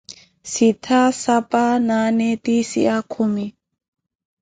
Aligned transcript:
Sittha, 0.51 0.99
spa, 1.19 1.63
naane, 1.87 2.27
tiisiya, 2.43 2.97
kumi. 3.13 3.45